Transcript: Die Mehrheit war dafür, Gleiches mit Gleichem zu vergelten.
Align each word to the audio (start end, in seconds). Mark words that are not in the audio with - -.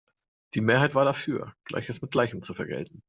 Die 0.55 0.61
Mehrheit 0.61 0.95
war 0.95 1.05
dafür, 1.05 1.53
Gleiches 1.63 2.01
mit 2.01 2.09
Gleichem 2.09 2.41
zu 2.41 2.55
vergelten. 2.55 2.99